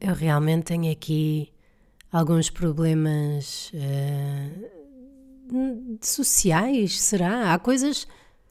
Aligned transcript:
Eu 0.00 0.14
realmente 0.14 0.66
tenho 0.66 0.92
aqui 0.92 1.52
alguns 2.12 2.48
problemas 2.48 3.72
eh, 3.74 4.70
sociais, 6.00 7.00
será? 7.00 7.52
Há 7.52 7.58
coisas 7.58 8.06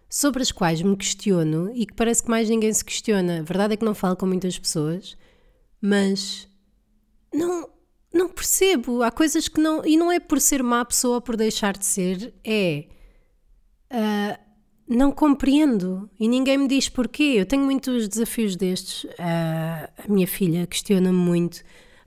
sobre 0.10 0.42
as 0.42 0.52
quais 0.52 0.82
me 0.82 0.98
questiono 0.98 1.72
e 1.74 1.86
que 1.86 1.94
parece 1.94 2.24
que 2.24 2.30
mais 2.30 2.50
ninguém 2.50 2.74
se 2.74 2.84
questiona. 2.84 3.40
A 3.40 3.44
verdade 3.44 3.76
é 3.76 3.78
que 3.78 3.86
não 3.86 3.96
falo 3.96 4.18
com 4.18 4.26
muitas 4.26 4.60
pessoas, 4.60 5.16
mas 5.82 6.46
não, 7.34 7.70
não 8.14 8.28
percebo. 8.28 9.02
Há 9.02 9.12
coisas 9.12 9.48
que 9.48 9.62
não. 9.62 9.86
E 9.86 9.96
não 9.96 10.12
é 10.12 10.20
por 10.20 10.42
ser 10.42 10.62
má 10.62 10.84
pessoa 10.84 11.16
ou 11.16 11.22
por 11.22 11.38
deixar 11.38 11.78
de 11.78 11.86
ser, 11.86 12.34
é. 12.44 12.88
Ah, 13.94 14.40
não 14.90 15.12
compreendo 15.12 16.10
e 16.20 16.28
ninguém 16.28 16.58
me 16.58 16.68
diz 16.68 16.90
porquê. 16.90 17.36
Eu 17.38 17.46
tenho 17.46 17.64
muitos 17.64 18.08
desafios 18.08 18.56
destes. 18.56 19.06
Ah, 19.20 19.90
a 20.06 20.12
minha 20.12 20.28
filha 20.28 20.66
questiona-me 20.66 21.18
muito: 21.18 21.62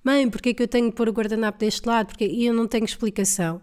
Mãe, 0.04 0.28
porquê 0.28 0.52
que 0.52 0.62
eu 0.62 0.68
tenho 0.68 0.90
que 0.90 0.96
pôr 0.96 1.08
o 1.08 1.12
guardanapo 1.12 1.58
deste 1.60 1.86
lado? 1.86 2.08
Porque... 2.08 2.26
E 2.26 2.46
eu 2.46 2.52
não 2.52 2.66
tenho 2.66 2.84
explicação. 2.84 3.62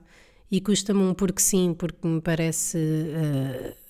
E 0.49 0.62
custa-me 0.62 1.02
um 1.02 1.13
porque 1.13 1.41
sim, 1.41 1.76
porque 1.77 2.08
me 2.08 2.22
parece 2.22 2.77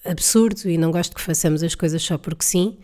ah, 0.06 0.12
absurdo 0.12 0.68
e 0.68 0.78
não 0.78 0.92
gosto 0.92 1.16
que 1.16 1.22
façamos 1.22 1.62
as 1.62 1.76
coisas 1.76 2.02
só 2.02 2.18
porque 2.18 2.44
sim. 2.44 2.78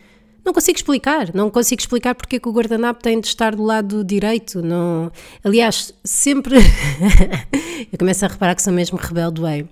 Não 0.46 0.54
consigo 0.54 0.78
explicar, 0.78 1.34
não 1.34 1.50
consigo 1.50 1.82
explicar 1.82 2.16
porque 2.16 2.38
é 2.38 2.40
que 2.40 2.48
o 2.48 2.52
guardanapo 2.52 3.04
tem 3.04 3.20
de 3.20 3.28
estar 3.28 3.56
do 3.56 3.64
lado 3.64 4.04
direito. 4.04 4.62
Não... 4.62 5.12
Aliás, 5.44 5.94
sempre. 6.04 6.56
eu 7.92 7.98
começo 7.98 8.24
a 8.26 8.28
reparar 8.28 8.56
que 8.56 8.62
sou 8.62 8.72
mesmo 8.72 8.98
rebelde, 8.98 9.42
way. 9.42 9.68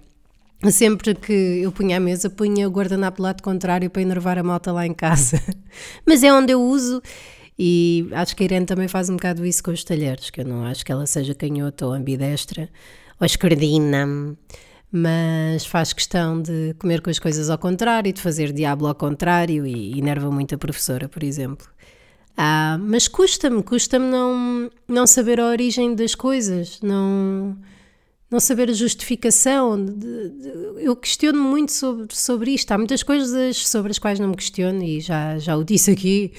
Sempre 0.64 1.14
que 1.14 1.62
eu 1.62 1.72
punha 1.72 1.98
a 1.98 2.00
mesa, 2.00 2.30
punha 2.30 2.68
o 2.68 2.72
guardanapo 2.72 3.18
do 3.18 3.24
lado 3.24 3.44
contrário 3.44 3.90
para 3.90 4.02
enervar 4.02 4.40
a 4.40 4.44
malta 4.44 4.72
lá 4.72 4.88
em 4.88 4.94
casa. 4.94 5.42
Mas 6.06 6.24
é 6.24 6.34
onde 6.34 6.52
eu 6.52 6.62
uso 6.62 7.02
e 7.60 8.08
acho 8.12 8.36
que 8.36 8.44
a 8.44 8.46
Irene 8.46 8.66
também 8.66 8.88
faz 8.88 9.10
um 9.10 9.16
bocado 9.16 9.46
isso 9.46 9.64
com 9.64 9.72
os 9.72 9.84
talheres, 9.84 10.30
que 10.30 10.42
eu 10.42 10.46
não 10.46 10.64
acho 10.64 10.86
que 10.86 10.92
ela 10.92 11.08
seja 11.08 11.34
canhota 11.34 11.88
ou 11.88 11.94
ambidestra 11.94 12.70
ou 13.20 13.26
esquerdina, 13.26 14.36
mas 14.92 15.66
faz 15.66 15.92
questão 15.92 16.40
de 16.40 16.76
comer 16.80 17.02
com 17.02 17.10
as 17.10 17.18
coisas 17.18 17.50
ao 17.50 17.58
contrário, 17.58 18.14
de 18.14 18.22
fazer 18.22 18.54
diabo 18.54 18.86
ao 18.86 18.94
contrário 18.94 19.66
e 19.66 19.98
enerva 19.98 20.30
muito 20.30 20.54
a 20.54 20.58
professora, 20.58 21.10
por 21.10 21.24
exemplo. 21.24 21.68
Ah, 22.36 22.78
mas 22.80 23.08
custa-me, 23.08 23.64
custa-me 23.64 24.06
não, 24.06 24.70
não 24.88 25.08
saber 25.08 25.40
a 25.40 25.48
origem 25.48 25.96
das 25.96 26.14
coisas, 26.14 26.80
não 26.82 27.58
não 28.30 28.40
saber 28.40 28.70
a 28.70 28.74
justificação. 28.74 29.84
de- 29.84 29.94
de- 30.30 30.84
eu 30.84 30.96
questiono 30.96 31.40
muito 31.42 31.72
sobre, 31.72 32.08
sobre 32.16 32.52
isto. 32.52 32.72
Há 32.72 32.78
muitas 32.78 33.04
coisas 33.04 33.58
sobre 33.68 33.92
as 33.92 34.00
quais 34.00 34.20
não 34.20 34.30
me 34.30 34.36
questiono 34.36 34.84
e 34.84 35.00
já, 35.00 35.38
já 35.38 35.56
o 35.56 35.64
disse 35.64 35.92
aqui, 35.92 36.32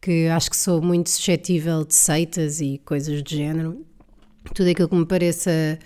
que 0.00 0.26
acho 0.28 0.50
que 0.50 0.56
sou 0.56 0.80
muito 0.82 1.10
suscetível 1.10 1.84
de 1.84 1.94
seitas 1.94 2.60
e 2.60 2.80
coisas 2.84 3.22
do 3.22 3.30
género. 3.30 3.84
Tudo 4.54 4.68
aquilo 4.70 4.88
que 4.88 4.94
me 4.96 5.06
pareça 5.06 5.78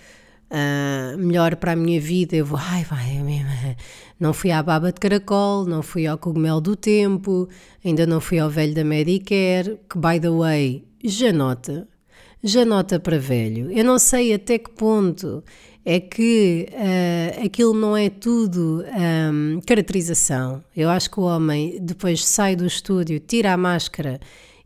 ah, 0.49 1.15
melhor 1.17 1.55
para 1.57 1.73
a 1.73 1.75
minha 1.75 1.99
vida, 1.99 2.35
eu 2.35 2.45
vou, 2.45 2.57
ai, 2.61 2.83
vai, 2.83 3.05
é. 3.17 3.75
Não 4.19 4.33
fui 4.33 4.49
à 4.49 4.63
baba 4.63 4.91
de 4.91 4.99
caracol, 4.99 5.63
não 5.65 5.83
fui 5.83 6.07
ao 6.07 6.17
cogumelo 6.17 6.59
do 6.59 6.75
tempo, 6.75 7.47
ainda 7.85 8.07
não 8.07 8.19
fui 8.19 8.39
ao 8.39 8.49
velho 8.49 8.73
da 8.73 8.83
Medicare, 8.83 9.77
que, 9.87 9.95
by 9.99 10.19
the 10.19 10.29
way, 10.31 10.83
já 11.03 11.31
nota, 11.31 11.87
já 12.43 12.65
nota 12.65 12.99
para 12.99 13.17
velho. 13.17 13.71
Eu 13.71 13.83
não 13.83 13.99
sei 13.99 14.33
até 14.33 14.57
que 14.57 14.69
ponto 14.71 15.43
é 15.85 15.99
que 15.99 16.67
ah, 16.73 17.45
aquilo 17.45 17.73
não 17.73 17.95
é 17.95 18.09
tudo 18.09 18.83
ahm, 18.91 19.59
caracterização. 19.65 20.63
Eu 20.75 20.89
acho 20.89 21.09
que 21.09 21.19
o 21.19 21.23
homem 21.23 21.77
depois 21.81 22.25
sai 22.25 22.55
do 22.55 22.65
estúdio, 22.65 23.19
tira 23.19 23.53
a 23.53 23.57
máscara 23.57 24.19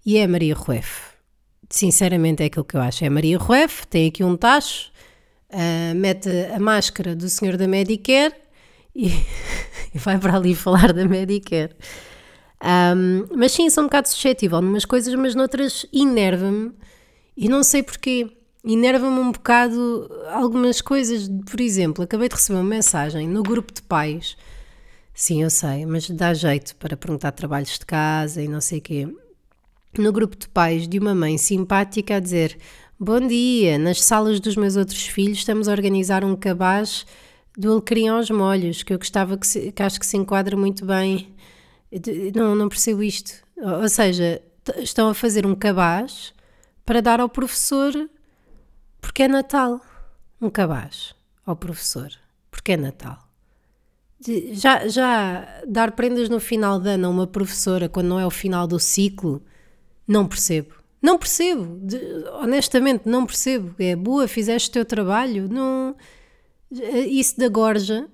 e 0.06 0.18
é 0.18 0.26
Maria 0.26 0.56
Rueff. 0.56 1.12
Sinceramente 1.70 2.44
é 2.44 2.48
aquilo 2.48 2.66
que 2.66 2.76
eu 2.76 2.82
acho. 2.82 3.06
É 3.06 3.10
Maria 3.10 3.38
Rueff, 3.38 3.86
tem 3.88 4.08
aqui 4.08 4.24
um 4.24 4.36
tacho, 4.36 4.92
ah, 5.52 5.94
mete 5.96 6.30
a 6.54 6.60
máscara 6.60 7.16
do 7.16 7.30
senhor 7.30 7.56
da 7.56 7.68
Medicare 7.68 8.34
e, 8.96 9.10
e 9.94 9.98
vai 9.98 10.18
para 10.18 10.36
ali 10.36 10.56
falar 10.56 10.92
da 10.92 11.06
Medicare. 11.06 11.76
Ahm, 12.60 13.28
mas 13.36 13.52
sim, 13.52 13.70
sou 13.70 13.84
um 13.84 13.88
bocado 13.88 14.08
suscetível 14.08 14.62
numas 14.62 14.86
coisas, 14.86 15.14
mas 15.16 15.34
noutras 15.34 15.86
enerva-me 15.92 16.72
e 17.36 17.48
não 17.50 17.64
sei 17.64 17.84
porquê. 17.84 18.30
Enerva-me 18.64 19.20
um 19.20 19.32
bocado 19.32 20.08
algumas 20.32 20.82
coisas. 20.82 21.28
Por 21.50 21.60
exemplo, 21.60 22.04
acabei 22.04 22.30
de 22.30 22.36
receber 22.36 22.60
uma 22.60 22.64
mensagem 22.70 23.28
no 23.28 23.42
grupo 23.42 23.74
de 23.74 23.82
pais. 23.82 24.38
Sim, 25.14 25.42
eu 25.44 25.50
sei, 25.50 25.86
mas 25.86 26.10
dá 26.10 26.34
jeito 26.34 26.76
para 26.76 26.96
perguntar 26.96 27.32
trabalhos 27.32 27.78
de 27.80 27.86
casa 27.86 28.42
e 28.42 28.48
não 28.48 28.62
sei 28.62 28.78
o 28.80 28.82
quê. 28.82 29.08
No 29.98 30.12
grupo 30.14 30.38
de 30.38 30.48
pais 30.48 30.88
de 30.88 31.00
uma 31.00 31.14
mãe 31.16 31.38
simpática 31.38 32.16
a 32.16 32.20
dizer: 32.20 32.58
Bom 33.00 33.20
dia, 33.20 33.78
nas 33.80 34.02
salas 34.04 34.40
dos 34.40 34.56
meus 34.56 34.76
outros 34.76 35.06
filhos 35.08 35.40
estamos 35.40 35.68
a 35.68 35.72
organizar 35.72 36.24
um 36.24 36.36
cabaz 36.36 37.06
do 37.58 37.72
alecrim 37.74 38.08
aos 38.08 38.30
molhos, 38.30 38.84
que 38.84 38.94
eu 38.94 38.98
gostava 39.00 39.38
que, 39.38 39.46
se- 39.48 39.72
que 39.72 39.84
acho 39.84 40.00
que 40.00 40.06
se 40.06 40.16
enquadra 40.18 40.56
muito 40.56 40.86
bem. 40.86 41.34
Não, 42.36 42.56
não 42.56 42.70
percebo 42.70 43.04
isto. 43.04 43.34
Ou 43.58 43.90
seja, 43.90 44.42
estão 44.78 45.10
a 45.10 45.14
fazer 45.14 45.46
um 45.46 45.54
cabaz 45.56 46.32
para 46.92 47.02
dar 47.02 47.22
ao 47.22 47.30
professor 47.30 47.94
porque 49.00 49.24
é 49.24 49.28
Natal. 49.30 49.80
Um 50.42 50.50
cabaz 50.50 51.16
ao 51.46 51.56
professor 51.56 52.12
porque 52.52 52.74
é 52.74 52.76
Natal. 52.76 53.18
Já, 54.52 54.86
já 54.90 55.64
dar 55.66 55.94
prendas 55.94 56.28
no 56.28 56.38
final 56.38 56.82
de 56.82 56.90
ano 56.90 57.08
a 57.08 57.10
uma 57.10 57.26
professora 57.26 57.88
quando 57.88 58.08
não 58.08 58.20
é 58.20 58.26
o 58.26 58.30
final 58.30 58.68
do 58.68 58.78
ciclo, 58.78 59.42
não 60.06 60.28
percebo. 60.28 60.76
Não 61.02 61.18
percebo. 61.18 61.80
De- 61.80 62.26
honestamente, 62.42 63.04
não 63.06 63.26
percebo. 63.26 63.74
É 63.80 63.96
boa, 63.96 64.28
fizeste 64.28 64.70
o 64.70 64.74
teu 64.74 64.84
trabalho. 64.84 65.48
Não, 65.48 65.96
isso 67.08 67.40
da 67.40 67.48
gorja. 67.48 68.06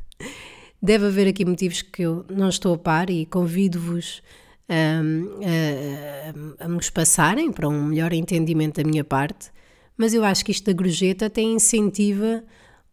Deve 0.82 1.06
haver 1.06 1.26
aqui 1.26 1.42
motivos 1.46 1.80
que 1.80 2.02
eu 2.02 2.26
não 2.28 2.50
estou 2.50 2.74
a 2.74 2.78
par 2.78 3.08
e 3.08 3.24
convido-vos 3.24 4.22
a, 4.68 6.60
a, 6.60 6.64
a 6.64 6.68
me 6.68 6.80
passarem 6.92 7.52
para 7.52 7.68
um 7.68 7.84
melhor 7.84 8.12
entendimento 8.12 8.82
da 8.82 8.88
minha 8.88 9.04
parte. 9.04 9.50
Mas 9.96 10.12
eu 10.14 10.24
acho 10.24 10.44
que 10.44 10.50
isto 10.50 10.66
da 10.66 10.72
gorjeta 10.72 11.26
até 11.26 11.40
incentiva 11.40 12.42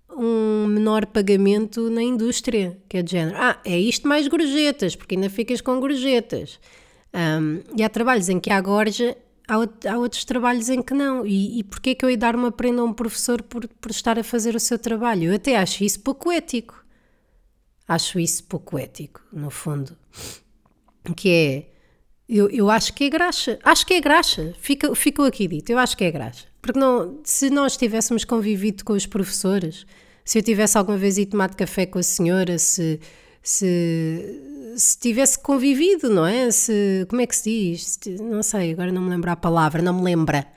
um 0.10 0.68
menor 0.68 1.06
pagamento 1.06 1.90
na 1.90 2.04
indústria, 2.04 2.78
que 2.88 2.98
é 2.98 3.02
de 3.02 3.12
género, 3.12 3.38
ah, 3.40 3.60
é 3.64 3.80
isto 3.80 4.08
mais 4.08 4.28
gorjetas, 4.28 4.96
porque 4.96 5.16
ainda 5.16 5.30
ficas 5.30 5.62
com 5.62 5.80
gorjetas. 5.80 6.60
Hum, 7.14 7.62
e 7.78 7.84
há 7.84 7.90
trabalhos 7.90 8.30
em 8.30 8.40
que 8.40 8.50
há 8.52 8.60
gorja, 8.62 9.18
há, 9.48 9.56
há 9.90 9.98
outros 9.98 10.26
trabalhos 10.26 10.70
em 10.70 10.82
que 10.82 10.94
não. 10.94 11.26
E, 11.26 11.60
e 11.60 11.64
porquê 11.64 11.96
que 11.96 12.04
eu 12.06 12.10
ia 12.10 12.18
dar 12.18 12.36
uma 12.36 12.52
prenda 12.52 12.82
a 12.82 12.86
um 12.86 12.94
professor 12.94 13.42
por, 13.42 13.68
por 13.68 13.92
estar 13.92 14.20
a 14.20 14.24
fazer 14.24 14.56
o 14.56 14.60
seu 14.60 14.78
trabalho? 14.78 15.30
Eu 15.30 15.36
até 15.36 15.58
acho 15.58 15.84
isso 15.84 16.00
pouco 16.02 16.32
ético. 16.32 16.84
Acho 17.88 18.20
isso 18.20 18.44
pouco 18.46 18.78
ético, 18.78 19.22
no 19.34 19.50
fundo. 19.50 19.98
Que 21.16 21.30
é. 21.30 21.72
Eu, 22.30 22.50
eu 22.50 22.70
acho 22.70 22.94
que 22.94 23.06
é 23.06 23.10
graxa. 23.10 23.60
Acho 23.64 23.86
que 23.86 23.94
é 23.94 24.00
graxa. 24.00 24.54
Fica, 24.60 24.96
ficou 24.96 25.26
aqui 25.26 25.48
dito. 25.48 25.70
Eu 25.70 25.78
acho 25.78 25.98
que 25.98 26.04
é 26.04 26.12
graxa. 26.12 26.46
Porque 26.62 26.80
não, 26.80 27.20
se 27.24 27.50
nós 27.50 27.76
tivéssemos 27.76 28.24
convivido 28.24 28.86
com 28.86 28.94
os 28.94 29.06
professores, 29.06 29.86
se 30.24 30.40
eu 30.40 30.44
tivesse 30.44 30.78
alguma 30.78 30.98
vez 30.98 31.18
ido 31.18 31.32
tomar 31.32 31.54
café 31.56 31.86
com 31.86 32.00
a 32.00 32.04
senhora, 32.04 32.58
se, 32.58 33.00
se, 33.42 34.74
se 34.78 34.98
tivesse 35.00 35.40
convivido, 35.40 36.10
não 36.10 36.26
é? 36.26 36.52
Se, 36.52 37.06
como 37.10 37.22
é 37.22 37.28
que 37.28 37.36
se 37.36 37.50
diz? 37.50 38.00
Não 38.20 38.44
sei, 38.44 38.72
agora 38.72 38.92
não 38.92 39.02
me 39.02 39.10
lembro 39.10 39.32
a 39.32 39.36
palavra, 39.36 39.82
não 39.82 39.94
me 39.94 40.04
lembra. 40.04 40.48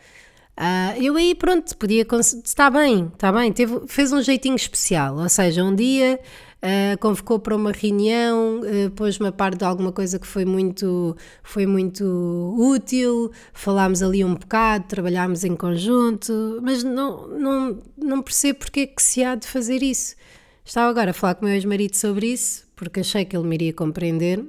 Ah, 0.56 0.94
eu 0.98 1.16
aí, 1.16 1.34
pronto, 1.34 1.76
podia. 1.76 2.06
Está 2.44 2.70
bem, 2.70 3.10
está 3.12 3.32
bem. 3.32 3.52
Teve, 3.52 3.80
fez 3.88 4.12
um 4.12 4.22
jeitinho 4.22 4.54
especial. 4.54 5.16
Ou 5.16 5.28
seja, 5.28 5.64
um 5.64 5.74
dia 5.74 6.20
ah, 6.64 6.96
convocou 6.96 7.38
para 7.38 7.54
uma 7.54 7.72
reunião, 7.72 8.62
ah, 8.64 8.90
pôs-me 8.96 9.28
a 9.28 9.32
par 9.32 9.54
de 9.54 9.62
alguma 9.64 9.92
coisa 9.92 10.18
que 10.18 10.26
foi 10.26 10.46
muito, 10.46 11.14
foi 11.42 11.66
muito 11.66 12.54
útil. 12.56 13.30
Falámos 13.52 14.02
ali 14.02 14.24
um 14.24 14.34
bocado, 14.34 14.86
trabalhámos 14.88 15.44
em 15.44 15.54
conjunto, 15.54 16.58
mas 16.62 16.82
não, 16.82 17.28
não, 17.28 17.82
não 17.98 18.22
percebo 18.22 18.60
porque 18.60 18.80
é 18.80 18.86
que 18.86 19.02
se 19.02 19.22
há 19.22 19.34
de 19.34 19.46
fazer 19.46 19.82
isso. 19.82 20.16
Estava 20.64 20.88
agora 20.88 21.10
a 21.10 21.14
falar 21.14 21.34
com 21.34 21.42
o 21.42 21.48
meu 21.48 21.54
ex-marido 21.54 21.94
sobre 21.96 22.28
isso, 22.28 22.66
porque 22.74 23.00
achei 23.00 23.26
que 23.26 23.36
ele 23.36 23.46
me 23.46 23.56
iria 23.56 23.72
compreender. 23.74 24.42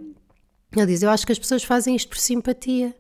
Ele 0.74 0.86
diz: 0.86 1.04
Eu 1.04 1.10
acho 1.10 1.26
que 1.26 1.34
as 1.34 1.40
pessoas 1.40 1.64
fazem 1.66 1.98
isto 1.98 2.08
por 2.08 2.18
simpatia. 2.18 2.96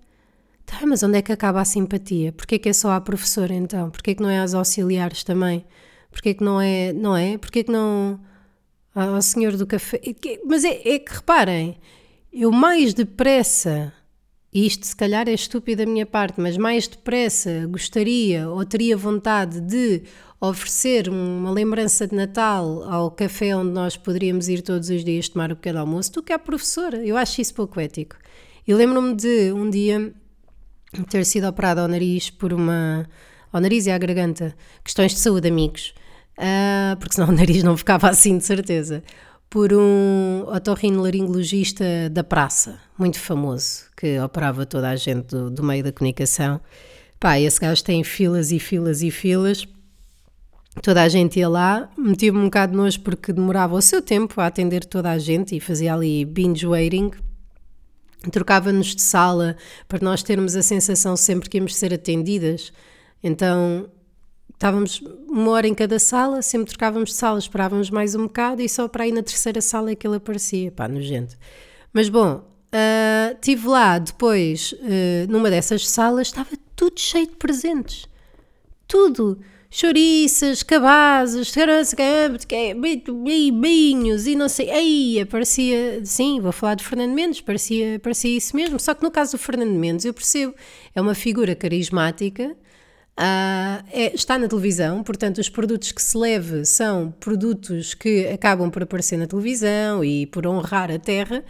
Tá, 0.65 0.85
mas 0.85 1.03
onde 1.03 1.19
é 1.19 1.21
que 1.21 1.31
acaba 1.31 1.61
a 1.61 1.65
simpatia? 1.65 2.33
Porquê 2.33 2.59
que 2.59 2.67
é 2.69 2.73
só 2.73 2.91
à 2.91 2.99
professora 2.99 3.53
então? 3.53 3.89
Porquê 3.91 4.15
que 4.15 4.21
não 4.21 4.29
é 4.29 4.39
às 4.39 4.53
auxiliares 4.53 5.23
também? 5.23 5.65
Porquê 6.11 6.33
que 6.33 6.43
não 6.43 6.59
é, 6.59 6.91
não 6.91 7.15
é? 7.15 7.37
Porquê 7.37 7.63
que 7.63 7.71
não 7.71 8.19
ao 8.95 9.21
senhor 9.21 9.57
do 9.57 9.67
café? 9.67 10.01
Mas 10.45 10.63
é, 10.63 10.95
é 10.95 10.99
que 10.99 11.13
reparem, 11.13 11.77
eu 12.31 12.51
mais 12.51 12.93
depressa 12.93 13.93
e 14.55 14.65
isto 14.65 14.87
se 14.87 14.95
calhar 14.95 15.27
é 15.27 15.33
estúpido 15.33 15.83
da 15.83 15.91
minha 15.91 16.05
parte, 16.05 16.39
mas 16.39 16.55
mais 16.55 16.87
depressa 16.87 17.67
gostaria 17.67 18.49
ou 18.49 18.63
teria 18.63 18.95
vontade 18.95 19.59
de 19.59 20.03
oferecer 20.39 21.09
uma 21.09 21.51
lembrança 21.51 22.07
de 22.07 22.15
Natal 22.15 22.81
ao 22.89 23.11
café 23.11 23.53
onde 23.53 23.71
nós 23.71 23.97
poderíamos 23.97 24.47
ir 24.47 24.61
todos 24.61 24.89
os 24.89 25.03
dias 25.03 25.27
tomar 25.27 25.51
o 25.51 25.57
pequeno 25.57 25.79
almoço 25.79 26.13
do 26.13 26.23
que 26.23 26.31
à 26.31 26.39
professora. 26.39 27.05
Eu 27.05 27.17
acho 27.17 27.41
isso 27.41 27.53
pouco 27.53 27.81
ético. 27.81 28.15
E 28.65 28.73
lembro-me 28.73 29.13
de 29.13 29.51
um 29.51 29.69
dia 29.69 30.13
ter 31.09 31.25
sido 31.25 31.47
operada 31.47 31.81
ao 31.81 31.89
nariz 31.89 32.29
por 32.29 32.53
uma. 32.53 33.09
ao 33.51 33.59
nariz 33.59 33.87
e 33.87 33.91
à 33.91 33.97
garganta, 33.97 34.55
questões 34.85 35.11
de 35.11 35.19
saúde, 35.19 35.49
amigos, 35.49 35.93
uh, 36.37 36.97
porque 36.97 37.15
senão 37.15 37.29
o 37.29 37.31
nariz 37.31 37.63
não 37.63 37.77
ficava 37.77 38.09
assim, 38.09 38.37
de 38.37 38.45
certeza, 38.45 39.03
por 39.49 39.71
um 39.73 40.43
otorrinolaringologista 40.47 42.09
da 42.11 42.23
praça, 42.23 42.79
muito 42.97 43.19
famoso, 43.19 43.85
que 43.95 44.19
operava 44.19 44.65
toda 44.65 44.89
a 44.89 44.95
gente 44.95 45.27
do, 45.27 45.49
do 45.49 45.63
meio 45.63 45.83
da 45.83 45.91
comunicação. 45.91 46.59
Pá, 47.19 47.39
esse 47.39 47.59
gajo 47.59 47.83
tem 47.83 48.03
filas 48.03 48.51
e 48.51 48.59
filas 48.59 49.01
e 49.01 49.09
filas. 49.09 49.67
Toda 50.81 51.03
a 51.03 51.07
gente 51.07 51.39
ia 51.39 51.47
lá, 51.47 51.89
metia-me 51.97 52.37
um 52.37 52.45
bocado 52.45 52.73
de 52.73 52.77
nojo 52.77 52.99
porque 52.99 53.31
demorava 53.31 53.75
o 53.75 53.81
seu 53.81 54.01
tempo 54.01 54.41
a 54.41 54.47
atender 54.47 54.83
toda 54.83 55.09
a 55.09 55.17
gente 55.17 55.55
e 55.55 55.59
fazia 55.61 55.93
ali 55.93 56.25
binge 56.25 56.67
waiting, 56.67 57.11
trocava-nos 58.29 58.93
de 58.93 59.01
sala 59.01 59.55
para 59.87 59.99
nós 60.03 60.21
termos 60.21 60.55
a 60.55 60.61
sensação 60.61 61.15
sempre 61.15 61.49
que 61.49 61.57
íamos 61.57 61.75
ser 61.75 61.93
atendidas. 61.93 62.73
Então 63.23 63.89
estávamos 64.55 65.03
uma 65.29 65.51
hora 65.51 65.67
em 65.67 65.73
cada 65.73 65.99
sala, 65.99 66.41
sempre 66.41 66.69
trocávamos 66.69 67.09
de 67.09 67.15
sala, 67.15 67.37
esperávamos 67.37 67.89
mais 67.89 68.15
um 68.15 68.23
bocado 68.23 68.61
e 68.61 68.67
só 68.67 68.87
para 68.87 69.03
aí 69.03 69.11
na 69.11 69.21
terceira 69.21 69.61
sala 69.61 69.91
é 69.91 69.95
que 69.95 70.07
ele 70.07 70.15
aparecia. 70.15 70.71
Pá, 70.71 70.87
nojento. 70.87 71.37
Mas 71.93 72.09
bom, 72.09 72.37
uh, 72.37 73.35
estive 73.35 73.67
lá 73.67 73.99
depois, 73.99 74.73
uh, 74.73 75.29
numa 75.29 75.49
dessas 75.49 75.87
salas, 75.87 76.27
estava 76.27 76.49
tudo 76.75 76.99
cheio 76.99 77.27
de 77.27 77.35
presentes. 77.35 78.07
Tudo 78.87 79.39
chouriças, 79.69 80.63
cabazes, 80.63 81.53
binhos 83.53 84.25
e 84.25 84.35
não 84.35 84.47
sei. 84.47 84.69
Aí 84.71 85.25
parecia, 85.25 85.99
sim, 86.05 86.39
vou 86.39 86.53
falar 86.53 86.75
de 86.75 86.83
Fernando 86.85 87.13
Mendes, 87.13 87.41
parecia, 87.41 87.99
parecia 87.99 88.37
isso 88.37 88.55
mesmo. 88.55 88.79
Só 88.79 88.93
que 88.93 89.03
no 89.03 89.11
caso 89.11 89.33
do 89.33 89.37
Fernando 89.37 89.73
Mendes, 89.73 90.05
eu 90.05 90.13
percebo, 90.13 90.55
é 90.93 91.01
uma 91.01 91.13
figura 91.13 91.55
carismática. 91.55 92.55
Uh, 93.17 93.79
é, 93.93 94.13
está 94.13 94.37
na 94.37 94.47
televisão, 94.47 95.01
portanto, 95.01 95.37
os 95.37 95.47
produtos 95.47 95.93
que 95.93 96.03
se 96.03 96.17
leve 96.17 96.65
são 96.65 97.11
produtos 97.17 97.93
que 97.93 98.27
acabam 98.27 98.69
por 98.69 98.83
aparecer 98.83 99.17
na 99.17 99.25
televisão 99.25 100.03
e 100.03 100.25
por 100.27 100.45
honrar 100.45 100.91
a 100.91 100.99
terra. 100.99 101.43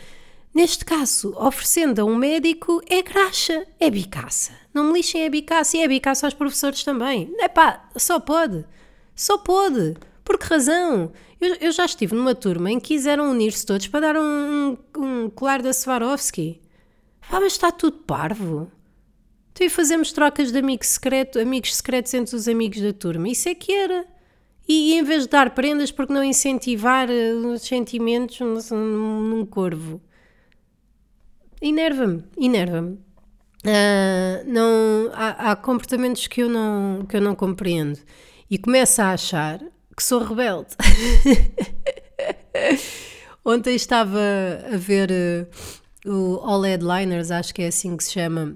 Neste 0.54 0.86
caso, 0.86 1.36
oferecendo 1.36 2.00
a 2.00 2.06
um 2.06 2.16
médico 2.16 2.82
é 2.88 3.02
graxa, 3.02 3.66
é 3.80 3.90
bicaça. 3.90 4.54
Não 4.74 4.86
me 4.86 4.94
lixem 4.94 5.24
é 5.24 5.30
bicaça 5.30 5.76
e 5.76 5.82
é 5.82 5.88
bicaça 5.88 6.28
aos 6.28 6.36
professores 6.36 6.84
também. 6.84 7.34
É 7.40 7.48
pá, 7.48 7.90
só 7.98 8.20
pode. 8.20 8.64
Só 9.16 9.38
pode. 9.40 9.96
Por 10.24 10.38
que 10.38 10.46
razão? 10.46 11.12
Eu, 11.42 11.56
eu 11.56 11.72
já 11.72 11.86
estive 11.86 12.16
numa 12.16 12.36
turma 12.36 12.72
em 12.72 12.80
que 12.80 12.90
quiseram 12.90 13.32
unir-se 13.32 13.66
todos 13.66 13.88
para 13.88 14.14
dar 14.14 14.18
um, 14.18 14.78
um, 14.98 15.04
um 15.04 15.30
colar 15.30 15.62
da 15.62 15.74
Swarovski. 15.74 16.62
Ah, 17.30 17.40
mas 17.40 17.54
está 17.54 17.72
tudo 17.72 17.98
parvo. 17.98 18.72
Então 19.56 19.66
e 19.66 19.70
fazemos 19.70 20.12
trocas 20.12 20.52
de 20.52 20.60
amigos, 20.60 20.88
secreto, 20.88 21.40
amigos 21.40 21.76
secretos 21.76 22.14
entre 22.14 22.36
os 22.36 22.46
amigos 22.46 22.82
da 22.82 22.92
turma. 22.92 23.30
Isso 23.30 23.48
é 23.48 23.56
que 23.56 23.72
era. 23.72 24.06
E, 24.68 24.92
e 24.92 25.00
em 25.00 25.04
vez 25.04 25.24
de 25.24 25.30
dar 25.30 25.52
prendas, 25.52 25.92
porque 25.92 26.12
não 26.12 26.24
incentivar 26.24 27.10
eh, 27.10 27.34
os 27.34 27.62
sentimentos 27.62 28.40
num, 28.70 29.22
num 29.22 29.46
corvo? 29.46 30.02
enerva-me, 31.62 32.24
enerva-me. 32.38 33.00
Uh, 33.66 34.44
não, 34.46 35.10
há, 35.14 35.52
há, 35.52 35.56
comportamentos 35.56 36.28
que 36.28 36.44
eu, 36.44 36.50
não, 36.50 37.04
que 37.10 37.18
eu 37.18 37.22
não 37.22 37.34
compreendo 37.34 38.00
e 38.48 38.60
começo 38.60 39.02
a 39.02 39.14
achar 39.14 39.60
que 39.96 40.04
sou 40.04 40.24
rebelde. 40.24 40.76
Ontem 43.44 43.76
estava 43.76 44.20
a 44.72 44.78
ver 44.78 45.10
uh, 46.06 46.12
o 46.12 46.40
All 46.44 46.62
Headliners, 46.62 47.32
acho 47.32 47.56
que 47.56 47.64
é 47.64 47.68
assim 47.68 47.98
que 47.98 48.04
se 48.04 48.12
chama, 48.12 48.56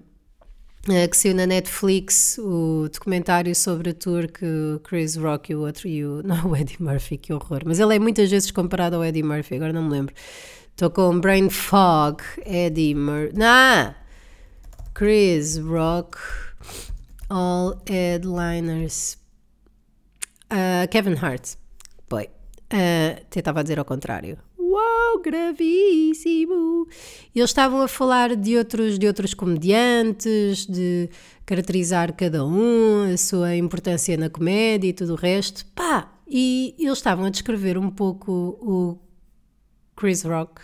que 0.84 1.18
saiu 1.18 1.36
na 1.36 1.46
Netflix 1.46 2.38
o 2.40 2.90
documentário 2.92 3.54
sobre 3.56 3.92
a 3.92 3.94
tour 3.94 4.28
que 4.28 4.80
Chris 4.84 5.16
Rock 5.16 5.52
e 5.52 5.56
o 5.56 5.62
outro, 5.62 5.88
e 5.88 6.04
o, 6.06 6.22
não 6.26 6.52
o 6.52 6.56
Eddie 6.56 6.82
Murphy, 6.82 7.18
que 7.18 7.34
horror, 7.34 7.62
mas 7.66 7.80
ele 7.80 7.96
é 7.96 8.00
muitas 8.00 8.30
vezes 8.32 8.50
comparado 8.52 8.96
ao 8.96 9.06
Eddie 9.06 9.24
Murphy, 9.24 9.56
agora 9.56 9.74
não 9.74 9.84
me 9.84 9.92
lembro. 9.92 10.16
Estou 10.72 10.90
com 10.90 11.20
Brain 11.20 11.50
Fog, 11.50 12.22
Eddie 12.46 12.96
Murphy. 12.96 13.38
Nah! 13.38 13.96
Chris 14.94 15.58
Rock, 15.58 16.18
All 17.30 17.82
Headliners. 17.88 19.18
Uh, 20.52 20.88
Kevin 20.90 21.16
Hart. 21.16 21.56
Boy. 22.10 22.30
Uh, 22.74 23.26
estava 23.34 23.60
a 23.60 23.64
dizer 23.64 23.80
ao 23.80 23.86
contrário. 23.86 24.38
Uau, 24.70 25.20
gravíssimo! 25.20 26.88
Eles 27.34 27.50
estavam 27.50 27.82
a 27.82 27.88
falar 27.88 28.36
de 28.36 28.56
outros, 28.56 29.00
de 29.00 29.08
outros 29.08 29.34
comediantes, 29.34 30.68
de 30.68 31.10
caracterizar 31.44 32.16
cada 32.16 32.46
um, 32.46 33.12
a 33.12 33.18
sua 33.18 33.56
importância 33.56 34.16
na 34.16 34.30
comédia 34.30 34.90
e 34.90 34.94
tudo 34.94 35.14
o 35.14 35.16
resto. 35.16 35.66
Pá! 35.74 36.14
E 36.28 36.76
eles 36.78 37.00
estavam 37.00 37.26
a 37.26 37.32
descrever 37.32 37.80
um 37.80 37.90
pouco 37.90 38.32
o 38.62 39.00
Chris 39.96 40.22
Rock, 40.22 40.62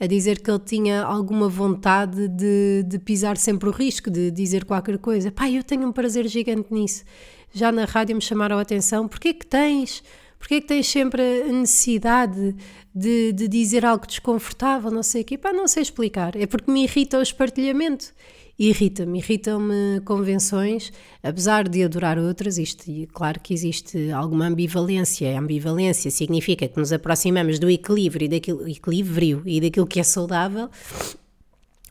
a 0.00 0.08
dizer 0.08 0.40
que 0.40 0.50
ele 0.50 0.58
tinha 0.58 1.04
alguma 1.04 1.48
vontade 1.48 2.26
de, 2.26 2.82
de 2.82 2.98
pisar 2.98 3.36
sempre 3.36 3.68
o 3.68 3.72
risco, 3.72 4.10
de 4.10 4.32
dizer 4.32 4.64
qualquer 4.64 4.98
coisa. 4.98 5.30
Pai, 5.30 5.56
eu 5.56 5.62
tenho 5.62 5.86
um 5.86 5.92
prazer 5.92 6.26
gigante 6.26 6.74
nisso. 6.74 7.04
Já 7.52 7.70
na 7.70 7.84
rádio 7.84 8.16
me 8.16 8.22
chamaram 8.22 8.58
a 8.58 8.62
atenção, 8.62 9.06
porquê 9.06 9.32
que 9.32 9.46
tens... 9.46 10.02
Porquê 10.46 10.60
que 10.60 10.68
tens 10.68 10.86
sempre 10.86 11.42
a 11.42 11.50
necessidade 11.50 12.54
de, 12.94 13.32
de 13.32 13.48
dizer 13.48 13.84
algo 13.84 14.06
desconfortável, 14.06 14.92
não 14.92 15.02
sei 15.02 15.22
o 15.22 15.24
quê? 15.24 15.36
Pá, 15.36 15.52
não 15.52 15.66
sei 15.66 15.82
explicar. 15.82 16.36
É 16.36 16.46
porque 16.46 16.70
me 16.70 16.84
irrita 16.84 17.18
o 17.18 17.22
espartilhamento 17.22 18.14
irrita-me, 18.56 19.18
irritam-me 19.18 20.00
convenções, 20.04 20.90
apesar 21.22 21.68
de 21.68 21.82
adorar 21.82 22.16
outras, 22.16 22.56
isto, 22.56 22.84
claro 23.12 23.38
que 23.38 23.52
existe 23.52 24.10
alguma 24.10 24.46
ambivalência, 24.46 25.36
a 25.36 25.40
ambivalência 25.40 26.10
significa 26.10 26.66
que 26.66 26.78
nos 26.78 26.90
aproximamos 26.90 27.58
do 27.58 27.68
equilíbrio 27.68 28.24
e 28.24 28.28
daquilo, 28.28 28.66
equilíbrio 28.66 29.42
e 29.44 29.60
daquilo 29.60 29.86
que 29.86 30.00
é 30.00 30.02
saudável, 30.02 30.70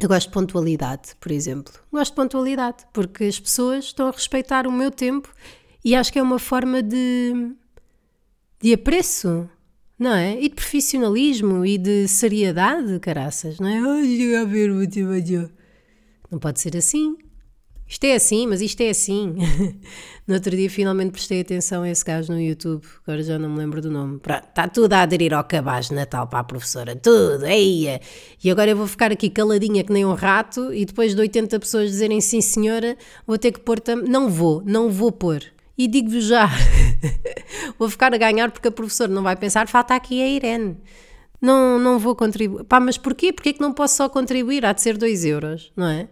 eu 0.02 0.08
gosto 0.08 0.30
de 0.30 0.34
pontualidade, 0.34 1.16
por 1.20 1.32
exemplo. 1.32 1.72
Gosto 1.92 2.14
de 2.14 2.16
pontualidade, 2.16 2.78
porque 2.92 3.26
as 3.26 3.40
pessoas 3.40 3.86
estão 3.86 4.08
a 4.08 4.12
respeitar 4.12 4.66
o 4.66 4.72
meu 4.72 4.90
tempo 4.90 5.32
e 5.84 5.94
acho 5.94 6.12
que 6.12 6.18
é 6.18 6.24
uma 6.24 6.40
forma 6.40 6.82
de, 6.82 7.54
de 8.66 8.74
apreço, 8.74 9.48
não 9.98 10.12
é? 10.12 10.42
E 10.42 10.50
de 10.50 10.56
profissionalismo 10.56 11.64
e 11.64 11.78
de 11.78 12.08
seriedade, 12.08 13.00
caraças, 13.00 13.60
não 13.60 13.68
é? 13.68 13.78
Ai, 13.78 14.36
a 14.38 14.44
ver, 14.44 14.72
não 16.32 16.40
pode 16.40 16.60
ser 16.60 16.76
assim. 16.76 17.16
Isto 17.88 18.06
é 18.06 18.16
assim, 18.16 18.48
mas 18.48 18.62
isto 18.62 18.82
é 18.82 18.90
assim. 18.90 19.36
no 20.26 20.34
outro 20.34 20.58
dia 20.58 20.68
finalmente 20.68 21.12
prestei 21.12 21.42
atenção 21.42 21.84
a 21.84 21.90
esse 21.92 22.04
gajo 22.04 22.34
no 22.34 22.42
YouTube, 22.42 22.84
agora 23.04 23.22
já 23.22 23.38
não 23.38 23.52
me 23.52 23.60
lembro 23.60 23.84
do 23.84 23.92
nome. 23.92 24.16
Está 24.18 24.68
tudo 24.68 24.94
a 24.94 25.04
aderir 25.04 25.32
ao 25.32 25.44
cabaz 25.44 25.90
de 25.90 25.94
Natal 25.94 26.26
para 26.26 26.40
a 26.40 26.44
professora, 26.44 26.96
tudo, 26.96 27.46
eia! 27.46 28.02
E 28.44 28.50
agora 28.50 28.72
eu 28.72 28.76
vou 28.76 28.88
ficar 28.88 29.12
aqui 29.12 29.30
caladinha 29.30 29.84
que 29.84 29.94
nem 29.94 30.04
um 30.04 30.16
rato 30.16 30.74
e 30.74 30.86
depois 30.86 31.14
de 31.14 31.22
80 31.22 31.60
pessoas 31.60 31.92
dizerem 31.92 32.20
sim 32.20 32.42
senhora, 32.42 32.98
vou 33.28 33.38
ter 33.38 33.52
que 33.52 33.60
pôr 33.60 33.80
também. 33.80 34.10
Não 34.10 34.28
vou, 34.28 34.64
não 34.66 34.90
vou 34.90 35.12
pôr. 35.12 35.54
E 35.78 35.90
digo-vos 35.90 36.24
já, 36.24 36.50
vou 37.80 37.90
ficar 37.90 38.14
a 38.14 38.18
ganhar 38.18 38.52
porque 38.52 38.68
a 38.68 38.72
professora 38.72 39.12
não 39.12 39.24
vai 39.24 39.36
pensar, 39.36 39.68
falta 39.68 39.96
aqui 39.96 40.22
a 40.22 40.28
Irene 40.28 40.78
não, 41.46 41.78
não 41.78 42.00
vou 42.00 42.16
contribuir. 42.16 42.64
Pá, 42.64 42.80
mas 42.80 42.98
porquê? 42.98 43.32
Porquê 43.32 43.54
que 43.54 43.62
não 43.62 43.74
posso 43.74 43.98
só 43.98 44.10
contribuir? 44.10 44.66
Há 44.66 44.74
de 44.74 44.82
ser 44.82 44.98
2 44.98 45.26
euros, 45.26 45.72
não 45.76 45.88
é? 45.88 46.08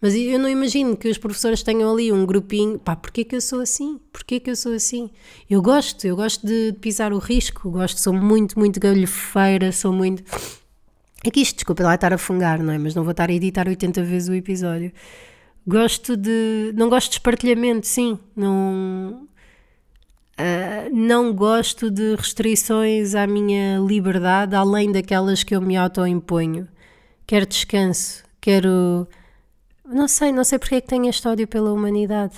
Mas 0.00 0.14
eu 0.14 0.38
não 0.38 0.48
imagino 0.48 0.96
que 0.96 1.08
os 1.08 1.18
professores 1.18 1.62
tenham 1.62 1.92
ali 1.92 2.12
um 2.12 2.24
grupinho. 2.24 2.78
Pá, 2.78 2.94
porquê 2.94 3.24
que 3.24 3.34
eu 3.34 3.40
sou 3.40 3.60
assim? 3.60 3.98
Porquê 4.12 4.38
que 4.38 4.48
eu 4.48 4.54
sou 4.54 4.72
assim? 4.72 5.10
Eu 5.50 5.60
gosto, 5.60 6.06
eu 6.06 6.14
gosto 6.14 6.46
de 6.46 6.72
pisar 6.80 7.12
o 7.12 7.18
risco, 7.18 7.68
gosto, 7.68 7.98
sou 7.98 8.12
muito, 8.12 8.56
muito 8.56 8.78
galhofeira, 8.78 9.72
sou 9.72 9.92
muito. 9.92 10.22
Que 11.32 11.40
isto, 11.40 11.56
desculpa 11.56 11.82
lá 11.82 11.96
estar 11.96 12.12
a 12.12 12.16
fungar, 12.16 12.60
não 12.62 12.72
é? 12.72 12.78
Mas 12.78 12.94
não 12.94 13.02
vou 13.02 13.10
estar 13.10 13.28
a 13.28 13.32
editar 13.32 13.66
80 13.66 14.04
vezes 14.04 14.28
o 14.28 14.34
episódio. 14.34 14.92
Gosto 15.66 16.16
de. 16.16 16.72
Não 16.76 16.88
gosto 16.88 17.10
de 17.10 17.16
espartilhamento, 17.16 17.88
sim. 17.88 18.16
Não. 18.36 19.27
Uh, 20.38 20.94
não 20.94 21.32
gosto 21.34 21.90
de 21.90 22.14
restrições 22.14 23.16
à 23.16 23.26
minha 23.26 23.78
liberdade 23.78 24.54
além 24.54 24.92
daquelas 24.92 25.42
que 25.42 25.54
eu 25.54 25.60
me 25.60 25.76
autoimponho. 25.76 26.68
Quero 27.26 27.44
descanso, 27.44 28.22
quero. 28.40 29.08
Não 29.84 30.06
sei, 30.06 30.30
não 30.30 30.44
sei 30.44 30.58
porque 30.58 30.76
é 30.76 30.80
que 30.80 30.86
tenho 30.86 31.08
este 31.08 31.26
ódio 31.26 31.48
pela 31.48 31.72
humanidade. 31.72 32.36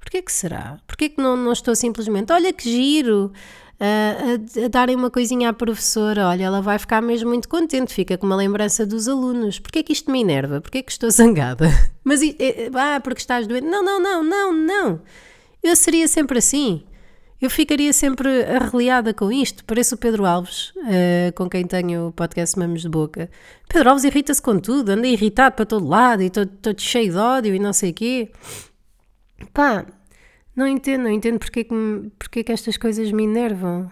Porquê 0.00 0.22
que 0.22 0.32
será? 0.32 0.78
Porquê 0.86 1.10
que 1.10 1.20
não, 1.20 1.36
não 1.36 1.52
estou 1.52 1.76
simplesmente, 1.76 2.32
olha 2.32 2.52
que 2.52 2.64
giro, 2.64 3.30
a, 3.78 4.64
a, 4.64 4.68
darem 4.68 4.96
uma 4.96 5.10
coisinha 5.10 5.50
à 5.50 5.52
professora, 5.52 6.28
olha, 6.28 6.44
ela 6.44 6.62
vai 6.62 6.78
ficar 6.78 7.02
mesmo 7.02 7.28
muito 7.28 7.48
contente, 7.48 7.92
fica 7.92 8.16
com 8.16 8.24
uma 8.24 8.36
lembrança 8.36 8.86
dos 8.86 9.08
alunos. 9.08 9.58
Porquê 9.58 9.82
que 9.82 9.92
isto 9.92 10.10
me 10.10 10.20
enerva? 10.20 10.60
Porquê 10.60 10.82
que 10.82 10.90
estou 10.90 11.10
zangada? 11.12 11.68
Mas, 12.02 12.20
ah, 12.74 13.00
porque 13.00 13.20
estás 13.20 13.46
doente? 13.46 13.66
Não, 13.66 13.84
não, 13.84 14.00
não, 14.00 14.24
não, 14.24 14.52
não. 14.52 15.00
Eu 15.62 15.76
seria 15.76 16.08
sempre 16.08 16.38
assim. 16.38 16.84
Eu 17.42 17.50
ficaria 17.50 17.92
sempre 17.92 18.44
arreliada 18.44 19.12
com 19.12 19.32
isto. 19.32 19.64
Parece 19.64 19.92
o 19.94 19.96
Pedro 19.98 20.24
Alves, 20.24 20.70
uh, 20.76 21.32
com 21.34 21.50
quem 21.50 21.66
tenho 21.66 22.06
o 22.06 22.12
podcast 22.12 22.56
Mamos 22.56 22.82
de 22.82 22.88
Boca. 22.88 23.28
Pedro 23.68 23.90
Alves 23.90 24.04
irrita-se 24.04 24.40
com 24.40 24.60
tudo, 24.60 24.90
anda 24.90 25.08
irritado 25.08 25.56
para 25.56 25.66
todo 25.66 25.84
lado 25.84 26.22
e 26.22 26.30
todo, 26.30 26.80
cheio 26.80 27.10
de 27.10 27.18
ódio 27.18 27.52
e 27.52 27.58
não 27.58 27.72
sei 27.72 27.90
o 27.90 27.94
quê. 27.94 28.30
Pá, 29.52 29.84
não 30.54 30.68
entendo, 30.68 31.02
não 31.02 31.10
entendo 31.10 31.40
porque, 31.40 31.64
que, 31.64 31.74
porque 32.16 32.44
que 32.44 32.52
estas 32.52 32.76
coisas 32.76 33.10
me 33.10 33.24
enervam. 33.24 33.90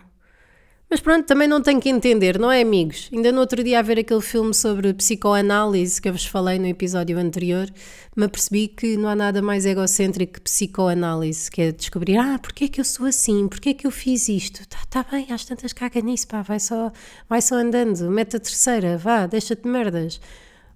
Mas 0.91 0.99
pronto, 0.99 1.25
também 1.25 1.47
não 1.47 1.63
tenho 1.63 1.81
que 1.81 1.89
entender, 1.89 2.37
não 2.37 2.51
é, 2.51 2.63
amigos? 2.63 3.09
Ainda 3.13 3.31
no 3.31 3.39
outro 3.39 3.63
dia 3.63 3.79
a 3.79 3.83
ver 3.83 4.01
aquele 4.01 4.21
filme 4.21 4.53
sobre 4.53 4.93
psicoanálise 4.93 6.03
que 6.03 6.09
eu 6.09 6.13
vos 6.13 6.27
falei 6.27 6.59
no 6.59 6.67
episódio 6.67 7.17
anterior, 7.17 7.71
me 8.17 8.25
apercebi 8.25 8.67
que 8.67 8.97
não 8.97 9.09
há 9.09 9.15
nada 9.15 9.41
mais 9.41 9.65
egocêntrico 9.65 10.33
que 10.33 10.41
psicoanálise, 10.41 11.49
que 11.49 11.63
é 11.63 11.71
descobrir, 11.71 12.19
ah, 12.19 12.41
porquê 12.43 12.65
é 12.65 12.69
que 12.69 12.81
eu 12.81 12.85
sou 12.85 13.07
assim? 13.07 13.47
Porquê 13.47 13.69
é 13.69 13.75
que 13.75 13.87
eu 13.87 13.91
fiz 13.93 14.29
isto? 14.29 14.67
Tá, 14.67 14.79
tá 14.91 15.07
bem, 15.09 15.29
às 15.31 15.45
tantas 15.45 15.73
caga 15.73 16.01
nisso, 16.01 16.27
pá, 16.27 16.43
vai 16.43 16.59
só, 16.59 16.91
vai 17.29 17.41
só 17.41 17.55
andando, 17.55 18.11
mete 18.11 18.37
a 18.37 18.41
terceira, 18.41 18.99
vá, 18.99 19.27
deixa-te 19.27 19.69
merdas. 19.69 20.21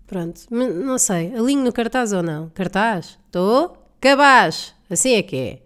Pronto, 0.07 0.43
não 0.49 0.97
sei, 0.97 1.35
alinho 1.35 1.65
no 1.65 1.73
cartaz 1.73 2.13
ou 2.13 2.23
não? 2.23 2.51
Cartaz? 2.51 3.19
Estou? 3.27 3.77
Cabaz! 4.01 4.75
Assim 4.89 5.15
é 5.15 5.23
que 5.23 5.37
é. 5.37 5.64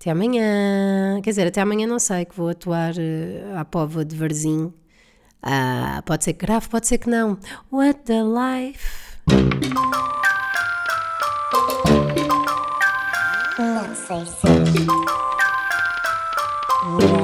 Até 0.00 0.10
amanhã. 0.12 1.20
Quer 1.22 1.30
dizer, 1.30 1.46
até 1.48 1.60
amanhã 1.60 1.86
não 1.86 1.98
sei 1.98 2.24
que 2.24 2.36
vou 2.36 2.48
atuar 2.48 2.92
uh, 2.92 3.58
à 3.58 3.64
pova 3.64 4.04
de 4.04 4.14
Varzim. 4.14 4.72
Uh, 5.44 6.02
pode 6.06 6.22
ser 6.24 6.34
que 6.34 6.46
grave, 6.46 6.68
pode 6.68 6.86
ser 6.86 6.98
que 6.98 7.10
não. 7.10 7.36
What 7.72 8.00
the 8.04 8.22
life? 8.22 9.18
Não 13.58 13.94
sei 13.94 14.24
se. 14.26 14.46
É. 17.14 17.17